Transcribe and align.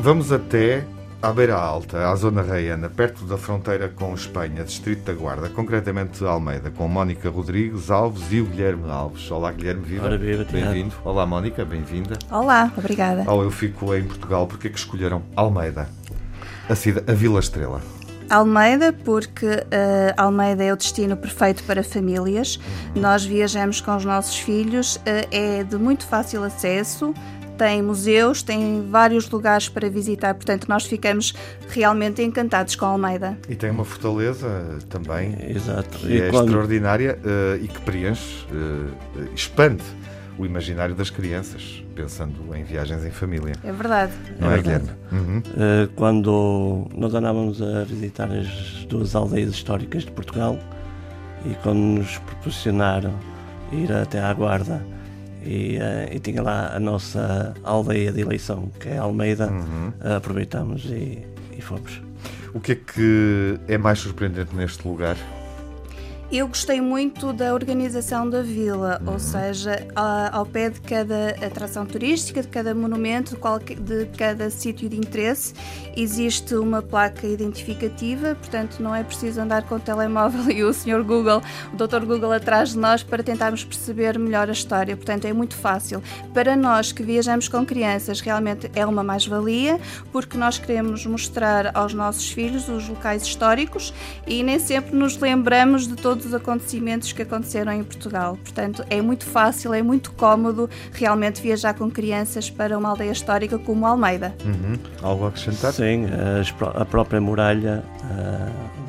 Vamos 0.00 0.30
até 0.30 0.84
à 1.20 1.32
Beira 1.32 1.56
Alta, 1.56 2.08
à 2.08 2.14
Zona 2.14 2.40
Raiana, 2.40 2.88
perto 2.88 3.24
da 3.24 3.36
fronteira 3.36 3.88
com 3.88 4.14
Espanha, 4.14 4.62
Distrito 4.62 5.02
da 5.02 5.12
Guarda, 5.12 5.48
concretamente 5.48 6.24
Almeida, 6.24 6.70
com 6.70 6.86
Mónica 6.86 7.28
Rodrigues 7.28 7.90
Alves 7.90 8.30
e 8.30 8.40
o 8.40 8.46
Guilherme 8.46 8.88
Alves. 8.88 9.28
Olá, 9.28 9.50
Guilherme, 9.50 9.82
viva. 9.82 10.06
Ora, 10.06 10.16
viva, 10.16 10.44
Bem-vindo. 10.44 10.94
Olá, 11.04 11.26
Mónica, 11.26 11.64
bem-vinda. 11.64 12.16
Olá, 12.30 12.72
obrigada. 12.78 13.24
Ao 13.26 13.42
Eu 13.42 13.50
Fico 13.50 13.92
em 13.92 14.04
Portugal, 14.04 14.46
porque 14.46 14.68
é 14.68 14.70
que 14.70 14.78
escolheram 14.78 15.20
Almeida, 15.34 15.88
a, 16.68 16.74
cidade, 16.76 17.10
a 17.10 17.14
Vila 17.14 17.40
Estrela? 17.40 17.82
Almeida, 18.30 18.92
porque 18.92 19.46
uh, 19.46 20.14
Almeida 20.16 20.62
é 20.62 20.72
o 20.72 20.76
destino 20.76 21.16
perfeito 21.16 21.64
para 21.64 21.82
famílias. 21.82 22.56
Uhum. 22.94 23.02
Nós 23.02 23.24
viajamos 23.24 23.80
com 23.80 23.96
os 23.96 24.04
nossos 24.04 24.36
filhos, 24.36 24.96
uh, 24.96 25.00
é 25.32 25.64
de 25.64 25.76
muito 25.76 26.06
fácil 26.06 26.44
acesso, 26.44 27.12
tem 27.58 27.82
museus, 27.82 28.42
tem 28.42 28.88
vários 28.88 29.28
lugares 29.28 29.68
para 29.68 29.90
visitar, 29.90 30.32
portanto, 30.34 30.66
nós 30.68 30.86
ficamos 30.86 31.34
realmente 31.68 32.22
encantados 32.22 32.76
com 32.76 32.86
Almeida. 32.86 33.36
E 33.48 33.56
tem 33.56 33.70
uma 33.70 33.84
fortaleza 33.84 34.78
também, 34.88 35.36
Exato. 35.48 35.98
que 35.98 36.06
e 36.06 36.20
é 36.20 36.30
quando... 36.30 36.46
extraordinária 36.46 37.18
uh, 37.18 37.62
e 37.62 37.66
que 37.66 37.80
preenche, 37.80 38.46
uh, 38.52 39.34
expande 39.34 39.82
o 40.38 40.46
imaginário 40.46 40.94
das 40.94 41.10
crianças, 41.10 41.82
pensando 41.96 42.54
em 42.54 42.62
viagens 42.62 43.04
em 43.04 43.10
família. 43.10 43.54
É 43.64 43.72
verdade. 43.72 44.12
Não 44.38 44.52
é, 44.52 44.58
é 44.58 44.62
Guilherme? 44.62 44.90
Uhum. 45.10 45.38
Uh, 45.38 45.88
quando 45.96 46.86
nós 46.96 47.12
andávamos 47.12 47.60
a 47.60 47.82
visitar 47.82 48.30
as 48.30 48.84
duas 48.84 49.16
aldeias 49.16 49.50
históricas 49.50 50.04
de 50.04 50.12
Portugal 50.12 50.56
e 51.44 51.54
quando 51.56 51.78
nos 51.78 52.18
proporcionaram 52.18 53.12
ir 53.72 53.92
até 53.92 54.20
à 54.20 54.32
Guarda 54.32 54.80
e, 55.44 55.78
uh, 55.78 56.14
e, 56.14 56.18
tinha 56.20 56.42
lá 56.42 56.74
a 56.74 56.80
nossa 56.80 57.54
aldeia 57.62 58.12
de 58.12 58.20
eleição, 58.20 58.70
que 58.80 58.88
é 58.88 58.98
Almeida. 58.98 59.48
Uhum. 59.48 59.88
Uh, 59.88 60.16
aproveitamos 60.16 60.84
e, 60.86 61.26
e 61.56 61.60
fomos. 61.60 62.00
O 62.54 62.60
que 62.60 62.72
é 62.72 62.74
que 62.74 63.60
é 63.68 63.78
mais 63.78 63.98
surpreendente 63.98 64.54
neste 64.54 64.86
lugar? 64.86 65.16
Eu 66.30 66.46
gostei 66.46 66.78
muito 66.78 67.32
da 67.32 67.54
organização 67.54 68.28
da 68.28 68.42
vila, 68.42 69.00
uhum. 69.00 69.14
ou 69.14 69.18
seja, 69.18 69.86
ao 70.30 70.44
pé 70.44 70.68
de 70.68 70.78
cada 70.78 71.30
atração 71.40 71.86
turística, 71.86 72.42
de 72.42 72.48
cada 72.48 72.74
monumento, 72.74 73.34
de 73.80 74.04
cada 74.14 74.50
sítio 74.50 74.90
de 74.90 74.98
interesse, 74.98 75.54
existe 75.96 76.54
uma 76.54 76.82
placa 76.82 77.26
identificativa, 77.26 78.34
portanto 78.34 78.78
não 78.80 78.94
é 78.94 79.02
preciso 79.02 79.40
andar 79.40 79.62
com 79.62 79.76
o 79.76 79.80
telemóvel 79.80 80.50
e 80.52 80.62
o 80.62 80.70
Sr. 80.70 81.02
Google, 81.02 81.40
o 81.72 81.76
Dr. 81.76 82.04
Google 82.04 82.32
atrás 82.32 82.72
de 82.72 82.78
nós 82.78 83.02
para 83.02 83.22
tentarmos 83.22 83.64
perceber 83.64 84.18
melhor 84.18 84.50
a 84.50 84.52
história. 84.52 84.94
Portanto, 84.94 85.24
é 85.24 85.32
muito 85.32 85.56
fácil. 85.56 86.02
Para 86.34 86.54
nós 86.54 86.92
que 86.92 87.02
viajamos 87.02 87.48
com 87.48 87.64
crianças, 87.64 88.20
realmente 88.20 88.70
é 88.74 88.84
uma 88.84 89.02
mais-valia, 89.02 89.80
porque 90.12 90.36
nós 90.36 90.58
queremos 90.58 91.06
mostrar 91.06 91.74
aos 91.74 91.94
nossos 91.94 92.30
filhos 92.30 92.68
os 92.68 92.86
locais 92.86 93.22
históricos 93.22 93.94
e 94.26 94.42
nem 94.42 94.58
sempre 94.58 94.94
nos 94.94 95.16
lembramos 95.16 95.88
de 95.88 95.96
todos 95.96 96.17
todos 96.18 96.26
os 96.26 96.34
acontecimentos 96.34 97.12
que 97.12 97.22
aconteceram 97.22 97.72
em 97.72 97.84
Portugal. 97.84 98.36
Portanto, 98.42 98.84
é 98.90 99.00
muito 99.00 99.24
fácil, 99.24 99.72
é 99.72 99.82
muito 99.82 100.12
cómodo 100.12 100.68
realmente 100.92 101.40
viajar 101.40 101.74
com 101.74 101.88
crianças 101.88 102.50
para 102.50 102.76
uma 102.76 102.88
aldeia 102.88 103.12
histórica 103.12 103.56
como 103.58 103.86
Almeida. 103.86 104.34
Uhum. 104.44 104.76
Algo 105.00 105.26
a 105.26 105.28
acrescentar? 105.28 105.72
Sim, 105.72 106.06
a 106.74 106.84
própria 106.84 107.20
muralha 107.20 107.84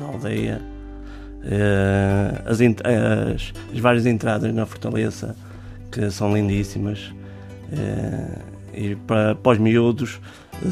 da 0.00 0.06
aldeia, 0.06 0.60
eh, 1.44 2.42
as, 2.44 2.60
as, 2.60 3.52
as, 3.72 3.78
várias 3.78 4.06
entradas 4.06 4.52
na 4.52 4.66
fortaleza 4.66 5.36
que 5.90 6.10
são 6.10 6.34
lindíssimas. 6.34 7.12
Eh, 8.72 8.90
e 8.90 8.96
para, 8.96 9.34
para 9.34 9.52
os 9.52 9.58
miúdos 9.58 10.20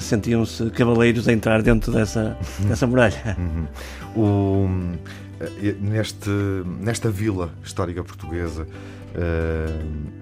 sentiam-se 0.00 0.70
cavaleiros 0.70 1.28
a 1.28 1.32
entrar 1.32 1.62
dentro 1.62 1.92
dessa, 1.92 2.36
dessa 2.69 2.86
muralha. 2.86 3.36
Uhum. 3.38 3.66
O, 4.16 4.69
eh, 5.41 5.75
neste, 5.81 6.31
nesta 6.81 7.10
vila 7.10 7.53
histórica 7.64 8.03
portuguesa, 8.03 8.64
uh, 8.64 10.19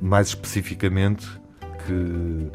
mais 0.00 0.28
especificamente, 0.28 1.26
que, 1.84 2.50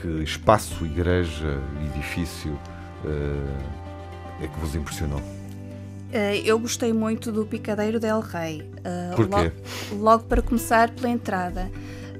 que 0.00 0.22
espaço, 0.22 0.84
igreja, 0.84 1.60
edifício 1.94 2.52
uh, 2.52 4.42
é 4.42 4.48
que 4.48 4.60
vos 4.60 4.74
impressionou? 4.74 5.22
Eu 6.44 6.60
gostei 6.60 6.92
muito 6.92 7.32
do 7.32 7.44
Picadeiro 7.44 7.98
del 7.98 8.20
Rei. 8.20 8.62
Uh, 8.62 9.16
Porquê? 9.16 9.52
Logo, 9.90 10.02
logo 10.02 10.24
para 10.24 10.40
começar, 10.40 10.90
pela 10.90 11.10
entrada 11.10 11.68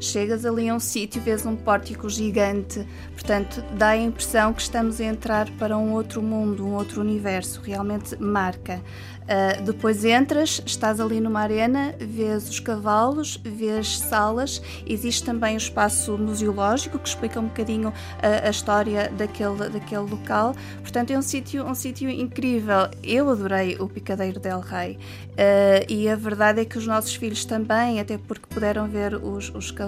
chegas 0.00 0.44
ali 0.44 0.68
a 0.68 0.74
um 0.74 0.80
sítio, 0.80 1.20
vês 1.20 1.44
um 1.46 1.56
pórtico 1.56 2.08
gigante, 2.08 2.86
portanto 3.12 3.62
dá 3.76 3.88
a 3.88 3.96
impressão 3.96 4.52
que 4.52 4.62
estamos 4.62 5.00
a 5.00 5.04
entrar 5.04 5.50
para 5.58 5.76
um 5.76 5.92
outro 5.92 6.22
mundo, 6.22 6.66
um 6.66 6.74
outro 6.74 7.00
universo, 7.00 7.60
realmente 7.62 8.16
marca. 8.20 8.80
Uh, 9.24 9.62
depois 9.62 10.04
entras, 10.04 10.60
estás 10.66 11.00
ali 11.00 11.18
numa 11.18 11.40
arena, 11.40 11.94
vês 11.98 12.46
os 12.46 12.60
cavalos, 12.60 13.40
vês 13.42 13.98
salas, 13.98 14.60
existe 14.86 15.24
também 15.24 15.54
o 15.54 15.56
espaço 15.56 16.18
museológico 16.18 16.98
que 16.98 17.08
explica 17.08 17.40
um 17.40 17.46
bocadinho 17.46 17.90
a, 18.22 18.46
a 18.46 18.50
história 18.50 19.10
daquele, 19.16 19.70
daquele 19.70 20.02
local. 20.02 20.54
Portanto, 20.82 21.10
é 21.10 21.18
um 21.18 21.22
sítio 21.22 21.64
um 21.64 21.74
sítio 21.74 22.10
incrível. 22.10 22.90
Eu 23.02 23.30
adorei 23.30 23.76
o 23.80 23.88
Picadeiro 23.88 24.38
del 24.38 24.60
Rei 24.60 24.98
uh, 25.32 25.86
e 25.88 26.06
a 26.06 26.16
verdade 26.16 26.60
é 26.60 26.64
que 26.66 26.76
os 26.76 26.86
nossos 26.86 27.14
filhos 27.14 27.46
também, 27.46 28.00
até 28.00 28.18
porque 28.18 28.46
puderam 28.46 28.86
ver 28.86 29.14
os, 29.14 29.50
os 29.54 29.70
cavalos, 29.70 29.83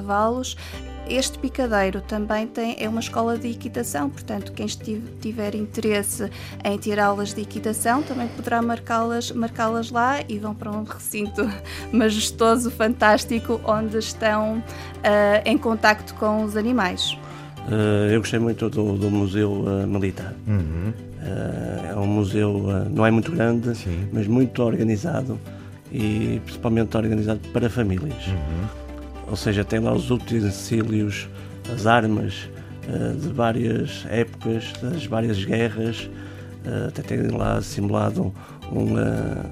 este 1.08 1.38
picadeiro 1.38 2.00
também 2.00 2.46
tem, 2.46 2.76
é 2.80 2.88
uma 2.88 3.00
escola 3.00 3.38
de 3.38 3.48
equitação, 3.48 4.10
portanto, 4.10 4.52
quem 4.52 4.66
tiver 4.66 5.54
interesse 5.54 6.28
em 6.64 6.76
ter 6.78 6.98
aulas 6.98 7.32
de 7.32 7.42
equitação 7.42 8.02
também 8.02 8.26
poderá 8.28 8.60
marcá-las 8.60 9.30
marcá 9.30 9.68
lá 9.68 10.20
e 10.28 10.38
vão 10.38 10.54
para 10.54 10.70
um 10.70 10.82
recinto 10.82 11.48
majestoso, 11.92 12.70
fantástico, 12.70 13.60
onde 13.64 13.98
estão 13.98 14.58
uh, 14.58 14.62
em 15.44 15.56
contacto 15.56 16.14
com 16.14 16.42
os 16.42 16.56
animais. 16.56 17.12
Uh, 17.68 18.10
eu 18.10 18.20
gostei 18.20 18.38
muito 18.38 18.68
do, 18.68 18.96
do 18.96 19.10
Museu 19.10 19.52
uh, 19.52 19.86
Militar. 19.86 20.34
Uhum. 20.46 20.92
é 21.88 21.96
um 21.96 22.06
museu, 22.06 22.64
não 22.90 23.06
é 23.06 23.10
muito 23.10 23.30
grande, 23.32 23.76
Sim. 23.76 24.08
mas 24.12 24.26
muito 24.26 24.62
organizado 24.62 25.38
e 25.92 26.40
principalmente 26.44 26.96
organizado 26.96 27.40
para 27.52 27.70
famílias. 27.70 28.26
Uhum 28.26 28.85
ou 29.28 29.36
seja, 29.36 29.64
tem 29.64 29.80
lá 29.80 29.92
os 29.92 30.10
utensílios, 30.10 31.28
as 31.72 31.86
armas 31.86 32.48
uh, 32.88 33.14
de 33.16 33.28
várias 33.28 34.06
épocas, 34.08 34.72
das 34.80 35.06
várias 35.06 35.44
guerras, 35.44 36.08
uh, 36.64 36.88
até 36.88 37.02
tem 37.02 37.28
lá 37.28 37.60
simulado 37.60 38.32
uma, 38.70 39.46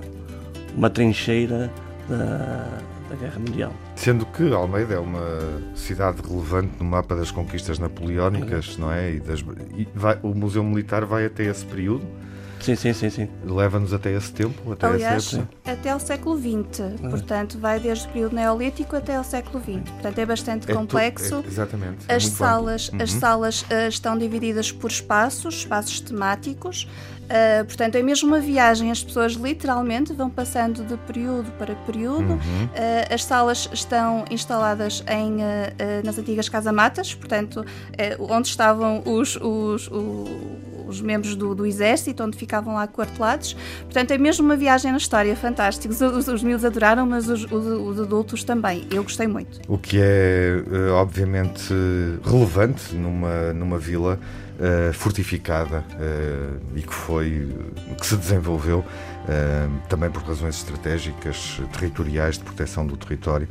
uma 0.77 0.91
trincheira 0.91 1.71
da, 2.09 2.69
da 3.11 3.17
Guerra 3.17 3.39
Mundial. 3.39 3.73
Sendo 3.97 4.27
que 4.27 4.53
Almeida 4.53 4.95
é 4.95 4.99
uma 4.99 5.63
cidade 5.75 6.21
relevante 6.23 6.73
no 6.79 6.85
mapa 6.85 7.15
das 7.17 7.31
conquistas 7.31 7.79
napoleónicas, 7.79 8.77
não 8.77 8.93
é? 8.93 9.15
E, 9.15 9.21
das, 9.21 9.41
e 9.77 9.89
vai, 9.95 10.19
o 10.23 10.35
Museu 10.35 10.63
Militar 10.63 11.05
vai 11.05 11.27
até 11.27 11.45
esse 11.45 11.65
período. 11.65 12.05
Sim, 12.65 12.77
sim, 12.77 12.95
sim, 12.95 13.11
sim. 13.11 13.29
Leva-nos 13.45 13.93
até 13.93 14.11
esse 14.13 14.33
tempo, 14.33 14.73
até 14.73 14.87
Aliás, 14.87 15.27
essa 15.27 15.37
época? 15.37 15.73
até 15.73 15.91
ao 15.91 16.01
século 16.01 16.39
XX. 16.39 17.11
Portanto, 17.11 17.59
vai 17.59 17.79
desde 17.79 18.07
o 18.07 18.11
período 18.11 18.35
neolítico 18.35 18.97
até 18.97 19.17
ao 19.17 19.25
século 19.25 19.63
XX. 19.63 19.91
Portanto, 19.91 20.19
é 20.19 20.25
bastante 20.25 20.71
é 20.71 20.75
complexo. 20.75 21.43
Tu, 21.43 21.47
é, 21.47 21.49
exatamente. 21.49 22.05
É 22.09 22.15
as 22.15 22.27
salas, 22.27 22.89
uhum. 22.89 23.03
as 23.03 23.13
salas 23.13 23.63
uh, 23.63 23.89
estão 23.89 24.17
divididas 24.17 24.73
por 24.73 24.91
espaços, 24.91 25.57
espaços 25.57 26.01
temáticos. 26.01 26.89
Uh, 27.25 27.65
portanto, 27.67 27.97
é 27.97 28.03
mesmo 28.03 28.29
uma 28.29 28.41
viagem, 28.41 28.91
as 28.91 29.05
pessoas 29.05 29.33
literalmente 29.33 30.15
vão 30.15 30.31
passando 30.31 30.85
de 30.85 30.97
período 30.99 31.51
para 31.59 31.75
período. 31.75 32.33
Uhum. 32.33 32.39
Uh, 32.39 33.15
as 33.15 33.25
salas 33.25 33.69
estão 33.75 34.25
instaladas 34.31 35.05
em, 35.07 35.37
uh, 35.37 36.03
nas 36.03 36.19
antigas 36.19 36.49
casamatas, 36.49 37.15
portanto, 37.15 37.63
onde 38.19 38.49
estavam 38.49 39.03
os, 39.05 39.37
os, 39.37 39.91
os 39.91 40.74
os 40.87 41.01
membros 41.01 41.37
do, 41.37 41.55
do, 41.55 41.67
exército, 41.67 42.23
onde 42.23 42.37
ficavam 42.37 42.75
lá 42.75 42.87
quartelados. 42.87 43.57
Portanto, 43.83 44.11
é 44.11 44.19
mesmo 44.19 44.45
uma 44.45 44.57
viagem 44.57 44.91
na 44.91 44.99
história, 44.99 45.35
fantástico. 45.37 45.93
Os, 45.93 46.01
os, 46.01 46.29
os 46.29 46.43
miúdos 46.43 46.65
adoraram, 46.65 47.07
mas 47.07 47.29
os, 47.29 47.45
os, 47.45 47.67
os, 47.67 48.01
adultos 48.01 48.45
também. 48.45 48.87
Eu 48.91 49.03
gostei 49.03 49.27
muito. 49.27 49.61
O 49.69 49.79
que 49.79 49.99
é, 50.01 50.63
eh, 50.71 50.91
obviamente, 50.91 51.73
relevante 52.25 52.95
numa, 52.95 53.53
numa 53.53 53.79
vila 53.79 54.19
uh, 54.55 54.93
fortificada 54.93 55.85
uh, 55.95 56.61
e 56.77 56.83
que 56.83 56.95
foi, 56.95 57.49
que 57.99 58.07
se 58.07 58.17
desenvolveu 58.17 58.79
uh, 58.79 59.89
também 59.89 60.11
por 60.11 60.23
razões 60.23 60.57
estratégicas, 60.57 61.61
territoriais, 61.73 62.39
de 62.39 62.45
proteção 62.45 62.87
do 62.87 62.97
território, 62.97 63.49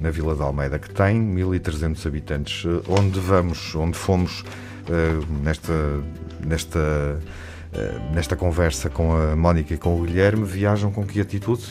na 0.00 0.10
Vila 0.12 0.32
de 0.36 0.42
Almeida, 0.42 0.78
que 0.78 0.90
tem 0.90 1.20
1.300 1.34 2.06
habitantes. 2.06 2.64
onde 2.86 3.18
vamos, 3.18 3.74
onde 3.74 3.98
fomos 3.98 4.44
nesta, 5.42 5.72
nesta, 6.44 6.78
uh, 6.78 8.14
nesta 8.14 8.36
conversa 8.36 8.88
com 8.88 9.14
a 9.14 9.36
Mónica 9.36 9.74
e 9.74 9.78
com 9.78 10.00
o 10.00 10.04
Guilherme, 10.04 10.44
viajam 10.44 10.90
com 10.90 11.04
que 11.04 11.20
atitude? 11.20 11.64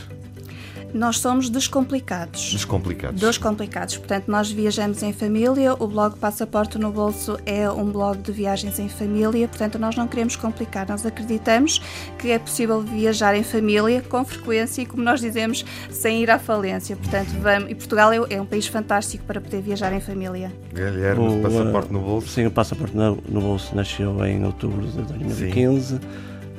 Nós 0.93 1.19
somos 1.19 1.49
descomplicados. 1.49 2.51
Descomplicados. 2.51 3.19
Descomplicados. 3.19 3.97
Portanto, 3.97 4.25
nós 4.27 4.51
viajamos 4.51 5.03
em 5.03 5.11
família. 5.11 5.73
O 5.73 5.87
blog 5.87 6.17
Passaporte 6.17 6.77
no 6.77 6.91
Bolso 6.91 7.37
é 7.45 7.69
um 7.69 7.91
blog 7.91 8.17
de 8.21 8.31
viagens 8.31 8.79
em 8.79 8.87
família. 8.87 9.47
Portanto, 9.47 9.77
nós 9.77 9.95
não 9.95 10.07
queremos 10.07 10.35
complicar. 10.35 10.87
Nós 10.87 11.05
acreditamos 11.05 11.81
que 12.17 12.31
é 12.31 12.39
possível 12.39 12.81
viajar 12.81 13.35
em 13.35 13.43
família 13.43 14.01
com 14.01 14.23
frequência 14.23 14.81
e, 14.81 14.85
como 14.85 15.03
nós 15.03 15.19
dizemos, 15.19 15.65
sem 15.89 16.23
ir 16.23 16.31
à 16.31 16.39
falência. 16.39 16.95
Portanto, 16.95 17.29
vamos. 17.41 17.69
E 17.69 17.75
Portugal 17.75 18.11
é, 18.13 18.35
é 18.35 18.41
um 18.41 18.45
país 18.45 18.67
fantástico 18.67 19.25
para 19.25 19.41
poder 19.41 19.61
viajar 19.61 19.91
em 19.93 19.99
família. 19.99 20.51
Guilherme, 20.73 21.39
o 21.39 21.41
Passaporte 21.41 21.91
no 21.93 21.99
Bolso. 21.99 22.27
Sim, 22.29 22.45
o 22.45 22.51
Passaporte 22.51 22.95
no, 22.95 23.17
no 23.27 23.41
Bolso 23.41 23.75
nasceu 23.75 24.25
em 24.25 24.43
outubro 24.45 24.85
de 24.87 25.01
2015. 25.01 25.87
Sim. 25.87 25.99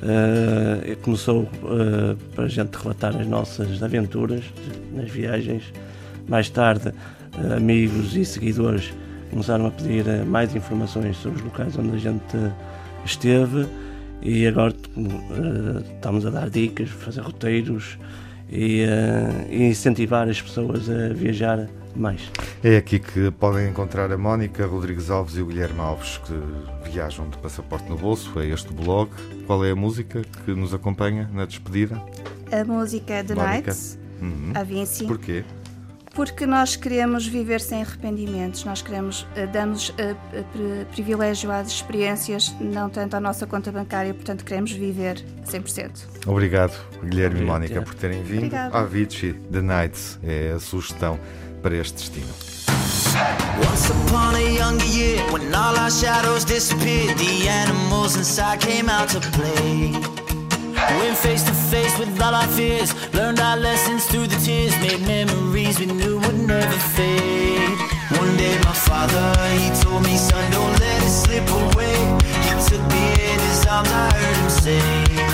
Uh, 0.01 0.97
começou 1.03 1.43
uh, 1.43 2.17
para 2.35 2.45
a 2.45 2.49
gente 2.49 2.73
relatar 2.77 3.17
as 3.17 3.27
nossas 3.27 3.83
aventuras 3.83 4.45
nas 4.95 5.11
viagens. 5.11 5.73
Mais 6.29 6.49
tarde, 6.49 6.89
uh, 6.89 7.57
amigos 7.57 8.15
e 8.15 8.25
seguidores 8.25 8.93
começaram 9.31 9.67
a 9.67 9.71
pedir 9.71 10.05
mais 10.25 10.55
informações 10.55 11.17
sobre 11.17 11.39
os 11.39 11.45
locais 11.45 11.77
onde 11.77 11.97
a 11.97 11.99
gente 11.99 12.37
esteve 13.05 13.67
e 14.23 14.47
agora 14.47 14.75
estamos 15.95 16.25
a 16.27 16.31
dar 16.31 16.49
dicas, 16.49 16.89
fazer 16.89 17.21
roteiros 17.21 17.99
e, 18.51 18.85
e 19.51 19.65
incentivar 19.65 20.29
as 20.29 20.41
pessoas 20.41 20.89
a 20.89 21.13
viajar 21.13 21.69
mais. 21.95 22.31
É 22.63 22.77
aqui 22.77 22.99
que 22.99 23.31
podem 23.33 23.69
encontrar 23.69 24.11
a 24.13 24.19
Mónica 24.19 24.67
Rodrigues 24.67 25.11
Alves 25.11 25.37
e 25.37 25.43
o 25.43 25.47
Guilherme 25.47 25.81
Alves, 25.81 26.19
que 26.19 26.91
viajam 26.91 27.29
de 27.29 27.37
passaporte 27.39 27.89
no 27.89 27.97
bolso. 27.97 28.39
É 28.41 28.47
este 28.47 28.73
blog. 28.73 29.11
Qual 29.47 29.65
é 29.65 29.71
a 29.71 29.77
música 29.77 30.23
que 30.45 30.53
nos 30.53 30.73
acompanha 30.73 31.29
na 31.33 31.45
despedida? 31.45 32.01
A 32.51 32.65
música 32.65 33.15
é 33.15 33.23
The 33.23 33.35
Mónica. 33.35 33.53
Nights, 33.55 33.99
uhum. 34.21 34.53
a 34.55 34.63
Vinci. 34.63 35.05
Porquê? 35.05 35.45
Porque 36.19 36.47
nós 36.47 36.75
queremos 36.75 37.29
viver 37.29 37.61
sem 37.61 37.81
arrependimentos, 37.81 38.65
nós 38.65 38.83
queremos, 38.83 39.25
eh, 39.37 39.47
damos 39.47 39.91
uh, 39.91 39.95
privilégio 40.91 41.49
às 41.49 41.69
experiências, 41.69 42.53
não 42.61 42.91
tanto 42.91 43.15
à 43.15 43.21
nossa 43.21 43.47
conta 43.47 43.71
bancária, 43.71 44.13
portanto 44.13 44.45
queremos 44.45 44.73
viver 44.73 45.25
100%. 45.47 45.93
Obrigado, 46.27 46.77
Guilherme 47.05 47.43
e 47.43 47.45
Mónica, 47.45 47.83
por 47.83 47.95
terem 47.95 48.21
vindo. 48.25 48.39
Obrigada. 48.39 48.77
Avicii, 48.77 49.35
The 49.53 49.63
Nights, 49.63 50.19
é 50.25 50.55
a 50.57 50.59
sugestão 50.59 51.21
para 51.63 51.77
este 51.77 51.95
destino. 51.95 52.35
Once 53.71 53.89
upon 53.89 54.35
a 54.35 54.41
younger 54.41 54.87
year, 54.87 55.25
when 55.33 55.55
all 55.55 55.77
our 55.79 55.89
shadows 55.89 56.45
disappeared, 56.45 57.17
the 57.17 57.49
animals 57.49 58.17
inside 58.17 58.59
came 58.59 58.91
out 58.91 59.09
to 59.09 59.21
play. 59.21 60.18
with 61.99 62.21
all 62.23 62.35
our 62.35 62.47
fears. 62.49 62.95
Learned 63.15 63.41
our 63.41 63.57
lessons 63.57 64.07
through 64.07 64.27
the 64.27 64.37
tears. 64.37 64.73
Made 64.79 65.01
memories 65.03 65.79
we 65.81 65.87
knew 65.87 66.19
would 66.21 66.39
never 66.47 66.79
fade. 66.97 67.79
One 68.21 68.37
day 68.37 68.57
my 68.65 68.73
father, 68.73 69.27
he 69.59 69.69
told 69.83 70.03
me, 70.05 70.17
son, 70.17 70.51
don't 70.53 70.79
let 70.81 71.03
it 71.03 71.11
slip 71.11 71.49
away. 71.49 71.99
He 72.47 72.53
took 72.69 72.85
me 72.93 73.05
in 73.31 73.39
his 73.49 73.67
arms, 73.67 73.91
I 73.91 74.11
heard 74.15 74.37
him 74.37 74.51
say. 74.51 75.28